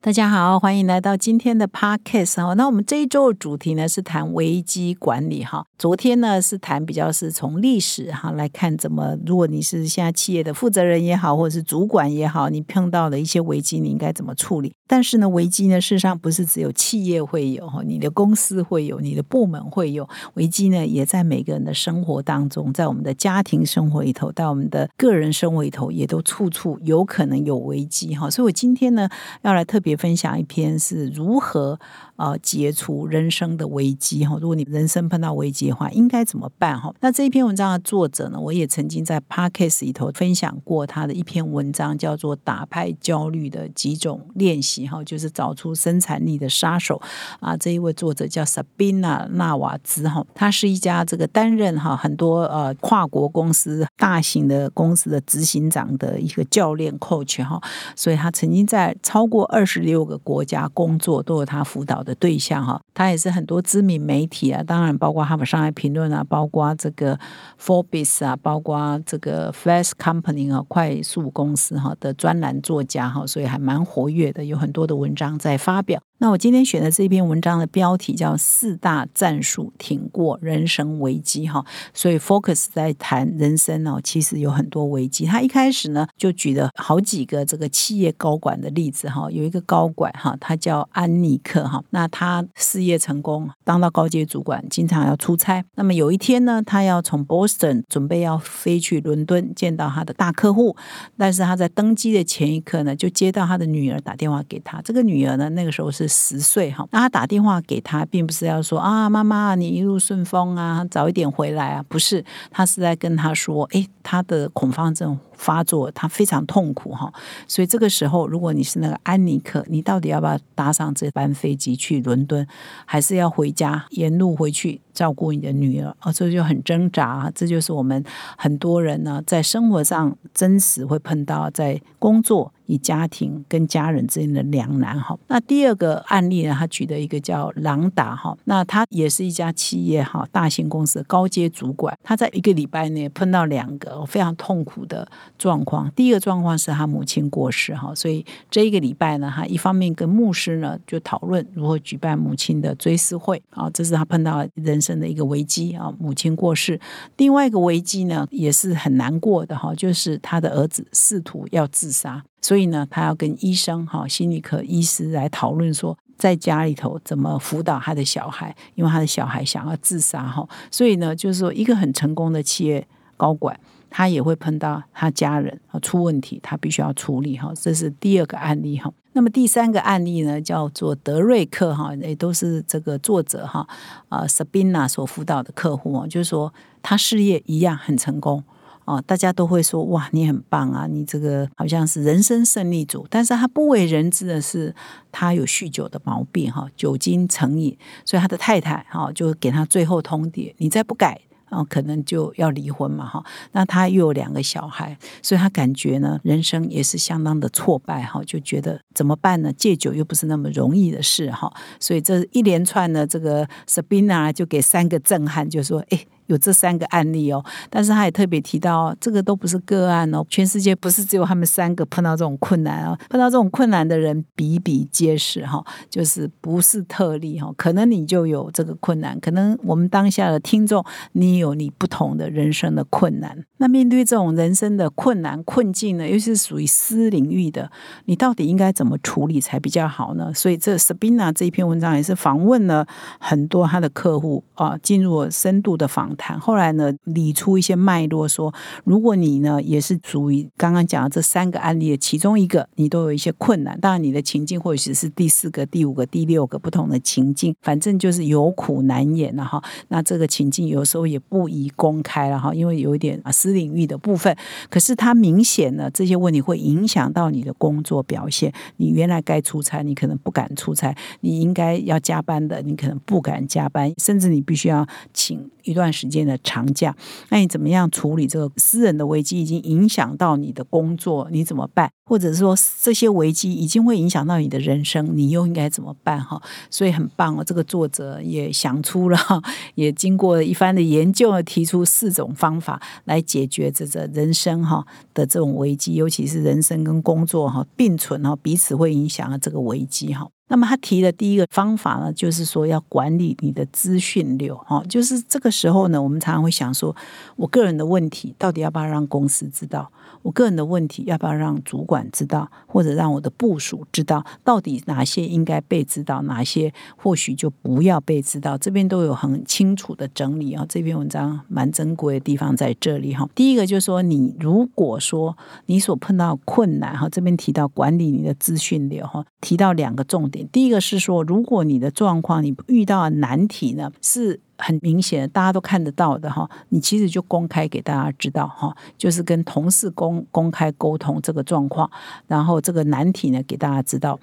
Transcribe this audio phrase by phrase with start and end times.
[0.00, 2.54] 大家好，欢迎来到今天的 Podcast 哈。
[2.54, 5.66] 那我们这一周的主题呢是谈危机管理哈。
[5.76, 14.72] 昨天呢是谈比较是从历史哈来看怎么，如果你是现在企业的负责人也好，或者是主管也好，你碰到了一些危机，你应该怎么处理？
[14.86, 28.30] 但是呢，危机呢事实上不是只有企业会有哈，你的公司会有，你的部门会有危机呢，也在每个人的生活当中，在我们的家庭生活里头，在我们的个人生活里头，也都处处有可能有危机哈。
[28.30, 29.08] 所以我今天呢
[29.42, 29.87] 要来特别。
[29.96, 31.78] 分享一篇是如何。
[32.18, 34.36] 啊，解除人生的危机哈！
[34.40, 36.92] 如果你人生碰到危机的话，应该怎么办哈？
[36.98, 47.00] 那这一篇文章的作者呢，我也曾经在 podcast 里头分享过他的一篇文章，叫做《打败焦虑的几种练习》哈，就是找出生产力的杀手
[47.38, 47.56] 啊。
[47.56, 57.62] 这一位作者叫 Sabina 纳瓦兹哈，他是一家这个担任哈很多呃跨国公司、大型的公司的执行长的一个教练 coach 哈，
[57.94, 62.04] 所以他曾经在超过二十六个国家工作，都有他辅导。
[62.08, 67.18] 的对象哈，他也是很多知名媒体啊，当然包括《哈佛商业评论》啊，包括这个
[67.60, 76.00] Forbes 啊，包括这个 Fast Company 啊，快速公司哈的专栏作家哈，所以还蛮活跃的，有很多的文章在发表。
[76.20, 85.26] 那我今天选的这篇文章的标题叫“四大战术挺过人生危机”哈，所以 focus 在谈人生哦，其实有很多危机。
[85.26, 95.64] 他一开始呢就举了好几个这个企业高管的例子哈，有一个高管哈，他叫安尼克哈，那他事业成功，当到高阶主管，经常要出差。
[95.76, 100.74] 那么有一天呢，他要从 Boston 准备要飞去伦敦见到他的大客户，
[101.16, 104.82] 但是他在登机的前一刻呢，就接到他的女儿打电话给他。
[104.82, 106.07] 这个女儿呢，那个时候是。
[106.08, 117.12] 十岁哈，那他打电话给他，并不是要说啊，妈妈你一路顺风啊，早一点回来啊，不是，他是在跟他说，哎，他的恐慌症发作，他非常痛苦哈，
[117.46, 122.46] 所以这个时候，如果你是那个安妮克，你到底要不要搭上这班飞机去伦敦，
[122.84, 126.10] 还是要回家沿路回去照顾你的女儿啊？
[126.10, 128.02] 这就很挣扎，这就是我们
[128.36, 132.52] 很多人呢在生活上真实会碰到，在工作。
[132.68, 145.90] 以家庭跟家人之间的两难哈，那第二个案例呢，他举的一个叫朗达哈，那他也是一家企业哈，大型公司高阶主管，他在一个礼拜内碰到两个非常痛苦的状况。
[145.96, 156.78] 第一个状况是他母亲过世哈，所以这一个礼拜呢，他一方面跟牧师呢就讨论如何举办母亲的追思会啊，这是他碰到人生的一个危机啊，母亲过世。
[157.16, 162.22] 另外一个危机呢，也是很难过的哈，就是他的儿子试图要自杀。
[162.40, 170.48] 所以呢，他要跟医生哈，心理科医师来讨论说，在家里头怎么辅导他的小孩，因为他的小孩想要自杀哈。
[170.70, 173.58] 所以呢，就是说，一个很成功的企业高管，
[173.90, 177.52] 他也会碰到他家人啊出问题，他必须要处理哈。
[177.54, 178.92] 这是第二个案例哈。
[179.14, 183.66] 那么第三个案例呢，叫做德瑞克哈，也都是这个作者哈
[184.08, 188.44] 啊 Sabina 所辅导的客户啊，就是说他事业一样很成功。
[188.88, 193.06] 哦，大家都会说哇，你很棒啊，你这个好像是人生胜利组。
[193.10, 194.74] 但是他不为人知的是，
[195.12, 203.22] 他有酗酒的毛病哈，酒精成瘾，所以他的太太哈就给他最后通牒：你再不改啊，可能就要离婚嘛哈。
[203.52, 209.52] 那他又有两个小孩，所以他感觉呢，人生也是相当的挫败哈，就觉得怎么办呢？
[209.52, 216.06] 戒酒又不是那么容易的事哈，所以这一连串的这个 Sabina 就给三个震撼，就说哎。
[216.28, 237.70] 有这三个案例哦，但是他也特别提到，这个都不是个案哦，全世界不是只有他们三个碰到这种困难啊，碰到这种困难的人比比皆是哈，就是不是特例哈，可能你就有这个困难，可能我们当下的听众你有你不同的人生的困难，那面对这种人生的困难困境呢，又是属于私领域的，
[238.04, 240.30] 你到底应该怎么处理才比较好呢？
[240.34, 242.86] 所以这 Sabina 这一篇文章也是访问了
[243.18, 246.17] 很多他的客户啊，进入深度的访。
[246.18, 248.52] 谈后来呢，理出一些脉络，说
[248.84, 253.78] 如果你呢也是属于刚刚讲的这三个案例的其中一个，你都有一些困难。
[253.80, 259.62] 当然，你的情境或许是第四个、第五个、第六个不同的情境，反正就是有苦难言了哈。
[259.88, 264.36] 那这个情境有时候也不宜公开了哈，因为有一点私领域的部分。
[264.68, 268.52] 可是它明显呢，这些问题会影响到你的工作表现。
[268.78, 276.07] 你原来该出差，你可能不敢出差；你应该要加班的，你可能不敢加班，甚至你必须要请一段时。
[276.08, 276.96] 间的长假，
[277.28, 279.40] 那你怎么样处理这个私人的危机？
[279.40, 281.90] 已经影响到你的工作，你怎么办？
[282.04, 286.18] 或者是说这些危机已经会影响到你的人生，你又应该怎么办？
[286.20, 286.40] 哈，
[286.70, 289.18] 所以很棒哦，这个作者也想出了，
[289.76, 300.28] 也经过一番的研究，提出四种方法来解决这个人生哈的这种危机，尤其是人生跟工作哈并存哈，彼此会影响这个危机哈。
[300.48, 306.94] 那么他提的第一个方法呢，就是说要管理你的资讯流，哈，就是这个时候呢，我们常常会想说，
[307.36, 309.90] 我个人的问题到底要不要让公司知道？
[310.22, 314.24] 我个人的问题要不要让主管知道，或者让我的部署知道？
[314.42, 318.58] 到底哪些应该被知道，哪些或许就不要被知道？
[318.58, 320.66] 这边都有很清楚的整理啊。
[320.68, 323.28] 这篇文章蛮珍贵的地方在这里哈。
[323.34, 330.37] 第一个就是说，你如果说你所碰到困难哈，这边提到管理你的资讯流哈，提到两个重点。
[330.44, 334.40] 第一个是说，如果你的状况你遇到的难题呢是。
[334.60, 341.88] 很明显的，大家都看得到的哈，你其实就公开给大家知道哈，就是跟同事公公开沟通这个状况，
[342.26, 344.18] 然后这个难题呢给大家知道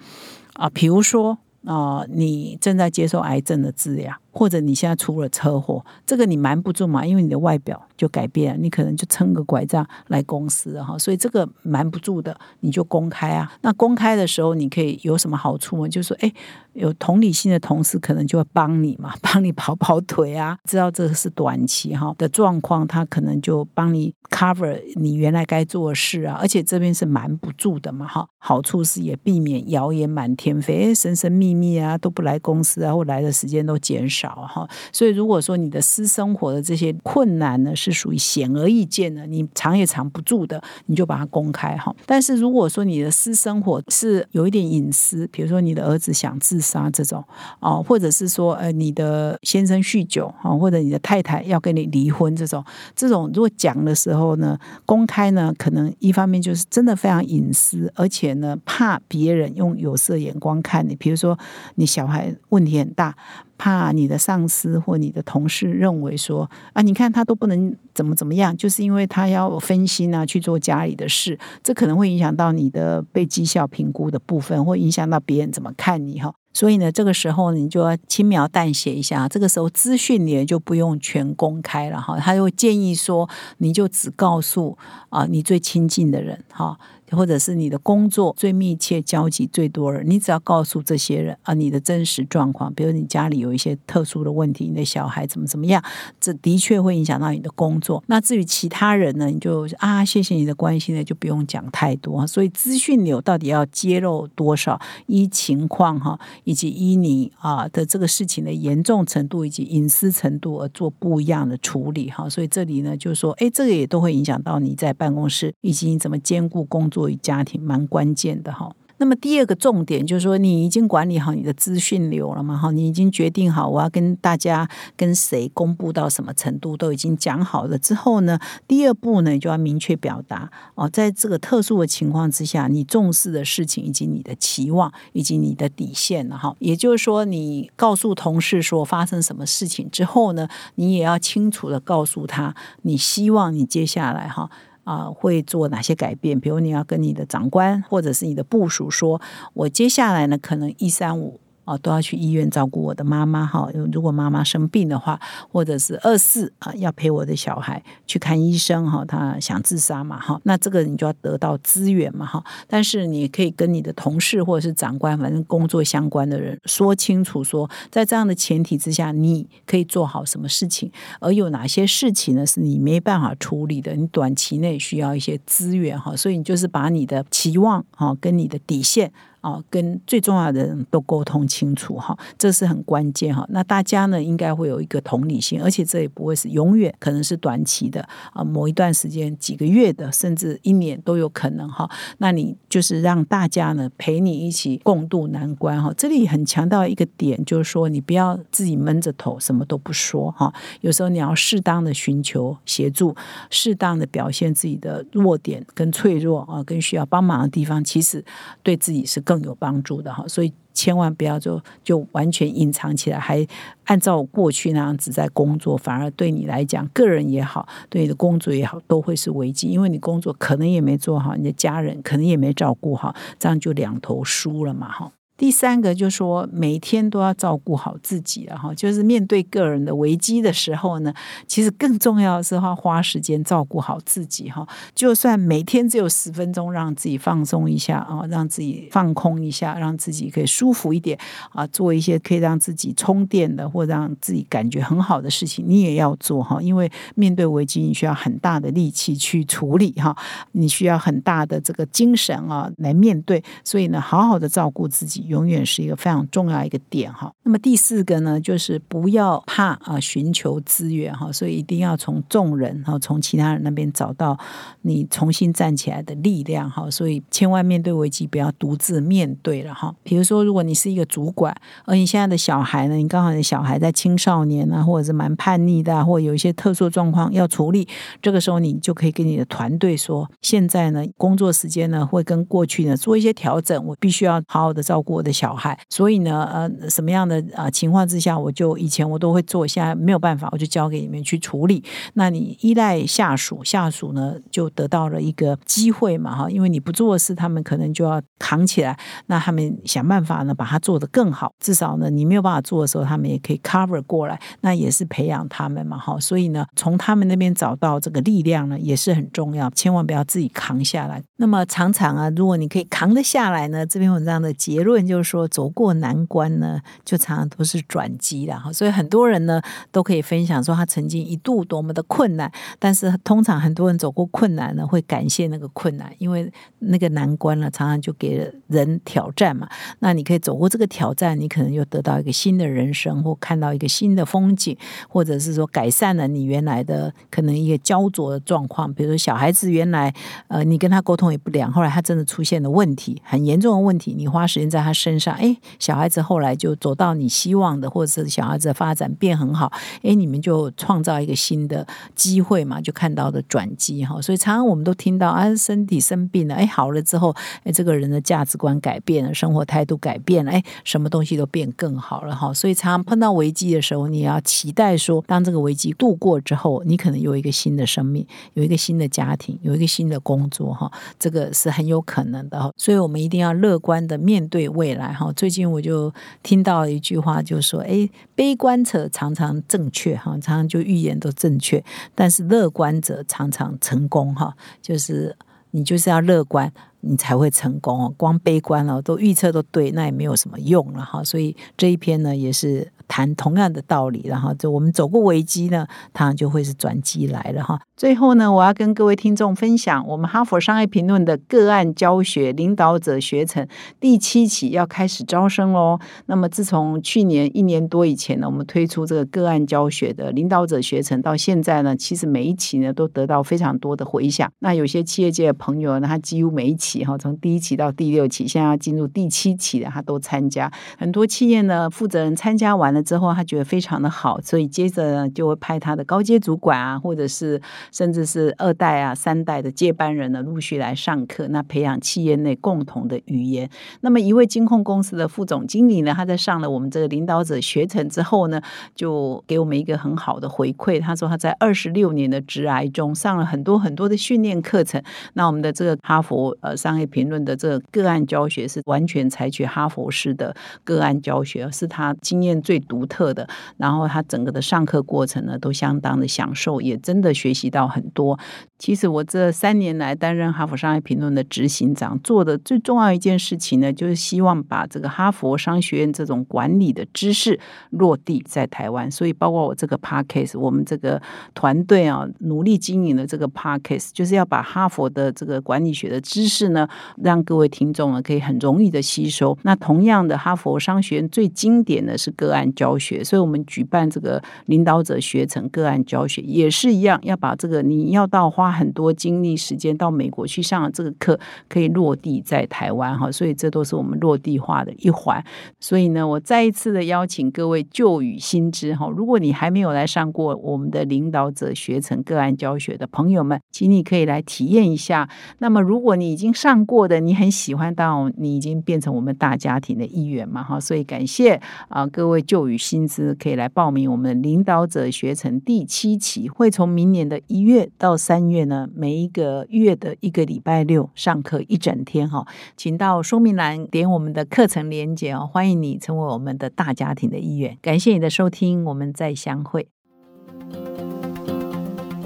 [0.55, 4.13] 啊，比如说啊，你正在接受癌症的治疗。
[4.37, 13.49] 或者你现在出了车祸，这个你瞒不住嘛，因为你的外表就改变了，你可能就撑个拐杖来公司哈，所以这个瞒不住的，你就公开啊。
[13.61, 15.87] 那公开的时候，你可以有什么好处吗？
[15.87, 16.31] 就是说，哎，
[16.73, 26.37] 有同理心的同事可能就会帮你嘛， 帮你跑跑腿啊，知道这个是短期哈的状况，他可能就帮你 cover 你原来该做的事啊。
[26.41, 34.24] 而且这边是瞒不住的嘛哈，好处是也避免谣言满天飞，神神秘秘啊都不来公司啊，或来的时间都减少。
[34.33, 41.95] 哈，所以如果说你的私生活的这些困难呢，是属于显而易见的，你藏也藏不住的，你就把它公开哈。
[42.05, 47.23] 但是如果说你的私生活是有一点隐私，比如说你的儿子想自杀这种
[47.59, 52.63] 哦，或者是说呃你的先生酗酒啊，或者你的太太要跟你离婚这种，
[52.95, 61.37] 这种如果讲的时候呢，公开呢，可能一方面就是真的非常隐私，而且呢怕别人用有色眼光看你，比如说
[61.75, 63.15] 你小孩问题很大。
[63.57, 76.33] 怕你的上司或你的同事认为说啊，你看他都不能怎么怎么样，就是因为他要分心啊去做家里的事，这可能会影响到你的被绩效评估的部分，会影响到别人怎么看你哈。
[76.55, 82.17] 所以呢，这个时候你就要轻描淡写一下，这个时候资讯你就不用全公开了哈。
[82.17, 84.77] 他就建议说，你就只告诉
[85.09, 86.79] 啊你最亲近的人哈。
[87.11, 95.81] 或者是你的工作最密切交集最多人，你只要告诉这些人啊，你的真实状况，比如你家里有一些特殊的问题，你的小孩怎么怎么样，
[96.19, 98.03] 这的确会影响到你的工作。
[98.07, 102.25] 那至于其他人呢，你就啊，谢谢你的关心呢，就不用讲太多。
[102.25, 112.29] 所以资讯流到底要揭露多少，依情况哈，以及依你啊的这个事情的严重程度以及隐私程度而做不一样的处理哈。
[112.29, 116.85] 所以这里呢，就是说，哎，这个也都会影响到你在办公室以及你怎么兼顾工。
[116.85, 118.75] 作与家庭蛮关键的哈。
[118.97, 122.57] 那么第二个重点就是说，你已经管理好你的资讯流了嘛？
[122.57, 136.55] 哈，你已经决定好我要跟大家跟谁公布到什么程度，都已经讲好了之后呢，第二步呢，就要明确表达哦，在这个特殊的情况之下，你重视的事情以及你的期望以及你的底线了哈。
[136.59, 144.49] 也就是说，你告诉同事说发生什么事情之后呢，你也要清楚的告诉他，你希望你接下来哈。
[144.85, 146.39] 啊，会做哪些改变？
[146.39, 149.21] 比如你要跟你的长官或者是你的部属说，
[149.53, 151.41] 我接下来呢，可能一三五。
[151.65, 153.69] 哦，都要去医院照顾我的妈妈哈。
[153.91, 155.19] 如果妈妈生病的话，
[155.51, 159.03] 或者是二四啊，要陪我的小孩去看医生哈。
[159.05, 162.43] 他想自杀嘛哈，那这个你就要得到资源嘛哈。
[162.67, 176.15] 但是你可以跟你的同事或者是长官，反正工作相关的人说清楚，说在这样的前提之下，你可以做好什么事情，而有哪些事情呢是你没办法处理的，你短期内需要一些资源哈。
[176.15, 179.11] 所以你就是把你的期望哈跟你的底线。
[179.45, 183.45] 啊，跟最重要的人都沟通清楚哈，这是很关键哈。
[183.49, 188.01] 那大家呢，应该会有一个同理心，而且这也不会是永远，可能是短期的
[188.33, 191.87] 啊，某一段时间几个月的，甚至一年都有可能哈。
[192.17, 195.93] 那你就是让大家呢陪你一起共度难关哈。
[195.95, 200.51] 这里很强调一个点，就是说你不要自己闷着头什么都不说哈。
[200.81, 203.15] 有时候你要适当的寻求协助，
[203.51, 208.25] 适当的表现自己的弱点跟脆弱啊，跟需要帮忙的地方，其实
[208.63, 209.34] 对自己是更。
[209.35, 213.45] 更有帮助的哈，所以千万不要就就完全隐藏起来，还
[213.83, 225.11] 按照过去那样子在工作，反而对你来讲，个人也好，对你的工作也好，都会是危机，因为你工作可能也没做好，你的家人可能也没照顾好，这样就两头输了嘛哈。
[225.37, 231.13] 第三个就是说每天都要照顾好自己了哈，就是面对个人的危机的时候呢，
[231.45, 234.65] 其实更重要的是要花时间照顾好自己哈。
[234.93, 241.19] 就算每天只有十分钟，让自己放松一下啊，让自己放空一下，让自己可以舒服一点
[241.51, 246.61] 啊，做一些可以让自己充电的或让自己感觉很好的事情，你也要做哈。
[246.61, 250.15] 因为面对危机，你需要很大的力气去处理哈，
[250.53, 255.24] 你需要很大的这个精神啊来面对，所以呢，好好的照顾自己。
[255.27, 257.31] 永远是一个非常重要一个点哈。
[257.43, 261.31] 那么第四个呢，就是不要怕啊，寻求资源哈。
[261.31, 264.37] 所以一定要从众人哈，从其他人那边找到
[264.81, 266.89] 你重新站起来的力量哈。
[266.89, 269.93] 所以千万面对危机不要独自面对了哈。
[270.03, 271.55] 比如说，如果你是一个主管，
[271.85, 277.87] 而你现在的小孩呢，你刚好的小孩在青少年啊，或者是蛮叛逆的，或者有一些特殊状况要处理，
[278.21, 285.14] 这个时候你就可以跟你的团队说，现在呢，工作时间呢会跟过去呢做一些调整，我必须要好好的照顾。
[285.15, 291.83] 我的小孩，所以呢，呃，什么样的啊情况之下，我就以前我都会做，现在没有办法，我就交给你们去处理。
[292.15, 298.97] 那你依赖下属，下属呢就得到了一个机会嘛，哈，因为你不做事，他们可能就要扛起来。
[299.27, 301.53] 那他们想办法呢，把它做得更好。
[301.59, 304.37] 至少呢，你没有办法做的时候，他们也可以 cover 过来。
[304.61, 306.19] 那也是培养他们嘛，哈。
[306.19, 309.69] 所以呢，从他们那边找到这个力量呢，也是很重要。
[309.69, 311.23] 千万不要自己扛下来。
[311.37, 315.04] 那么常常啊，如果你可以扛得下来呢，这篇文章的结论。
[315.05, 318.71] 就是说，走过难关呢，就常常都是转机了哈。
[318.71, 322.51] 所以很多人呢，都可以分享说，他曾经一度多么的困难。
[322.79, 329.69] 但是通常很多人走过困难呢，会感谢那个困难，因为那个难关呢，常常就给人挑战嘛。
[329.99, 334.75] 那你可以走过这个挑战，你可能又得到一个新的人生，或看到一个新的风景，
[335.07, 338.91] 或者是说改善了你原来的可能一个焦灼的状况。
[338.91, 340.11] 比如说小孩子原来
[340.47, 344.94] 呃，你跟他沟通也不良，后来他真的出现了问题，很严重的问题，你花时间在他。
[344.95, 349.71] 身上，哎，小孩子后来就走到你希望的，或者是小孩子的发展变很好，
[350.01, 351.85] 哎，你们就创造一个新的
[352.15, 354.21] 机会嘛，就看到的转机哈。
[354.21, 362.53] 所以常常我们都听到啊，身体生病了，哎，好了之后，哎，这个人的价值观改变了，生活态度改变了，哎，什么东西都变更好了哈。
[362.53, 372.73] 所以常常碰到危机的时候，你要期待说，当这个危机度过之后，你可能有一个新的生命，有一个新的家庭，有一个新的工作哈，这个是很有可能的。
[372.77, 374.84] 所以我们一定要乐观的面对未。
[374.85, 376.13] 未来哈，最近我就
[376.43, 384.55] 听到一句话，就说：“哎，悲观者常常正确哈，常常就预言都正确，但是乐观者常常成功哈。
[384.83, 385.35] 就是
[385.71, 388.13] 你就是要乐观，你才会成功哦。
[388.15, 391.23] 光悲观了，都预测都对，那也没有什么用了哈。
[391.23, 397.79] 所以这一篇呢，也是。”谈同样的道理，然后就我们走过危机呢，它就会是转机来了哈。
[397.95, 403.65] 最后呢，我要跟各位听众分享，我们哈佛商业评论的个案教学领导者学程
[403.99, 405.99] 第七期要开始招生喽。
[406.25, 414.51] 那么自从去年一年多以前呢，我们推出这个个案教学的领导者学程，到现在呢，其实每一期呢都得到非常多的回响。
[414.59, 420.71] 那有些企业界的朋友呢，他几乎每一期哈，从第一期到第六期，现在要进入第七期的，他都参加。
[420.97, 422.94] 很多企业呢，负责人参加完。
[422.95, 427.61] 了之后，他觉得非常的好，所以接着就会派他的高阶主管啊，或者是
[427.91, 433.69] 甚至是二代啊、三代的接班人呢，陆续来上课，那培养企业内共同的语言。
[433.99, 438.61] 那么一位金控公司的副总经理呢，他在上了我们这个领导者学程之后呢，
[438.95, 441.01] 就给我们一个很好的回馈。
[441.01, 445.03] 他说他在二十六年的职涯中上了很多很多的训练课程。
[445.33, 452.84] 那我们的这个哈佛呃商业评论的这个个案教学是完全采取哈佛式的个案教学，是他经验最。
[452.87, 458.39] 独特的，然后他整个的上课过程呢，都相当的享受，也真的学习到很多。
[458.77, 467.59] 其实我这三年来担任哈佛商业评论的执行长，做的最重要一件事情呢，就是希望把这个哈佛商学院这种管理的知识
[467.91, 469.09] 落地在台湾。
[469.09, 471.21] 所以，包括我这个 podcast，我们这个
[471.53, 476.87] 团队啊，努力经营的这个 podcast，就是要把哈佛的这个管理学的知识呢，
[477.17, 479.57] 让各位听众呢可以很容易的吸收。
[479.63, 488.75] 那同样的，哈佛商学院最经典的是个案教学，所以我们举办这个领导者学成个案教学也是一样，要把这个你要到花。
[488.75, 491.39] 很多精力时间到美国去上这个课，
[491.69, 495.41] 可以落地在台湾哈，所以这都是我们落地化的一环。
[495.79, 505.29] 所以呢，我再一次的邀请各位旧与新知哈，如果你还没有来上过我们的领导者学成个案教学的朋友们，请你可以来体验一下。
[505.59, 527.77] 那么，如果你已经上过的，你很喜欢，到你已经变成我们大家庭的一员嘛哈，所以感谢啊各位旧与薪资，可以来报名我们领导者学程第七期，会从明年的一月到三月呢，每一个月的一个礼拜六上课一整天哈，请到说明栏点我们的课程连接哦，欢迎你成为我们的大家庭的一员。
[527.81, 529.87] 感谢你的收听，我们再相会。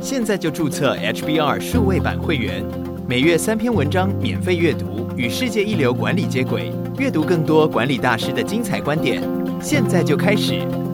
[0.01, 2.63] 现在就注册 HBR 数位版会员，
[3.07, 9.38] 每月三篇文章免费阅读，与世界一流管理接轨，阅读更多管理大师的精彩观点。
[9.61, 10.88] 现在就开始。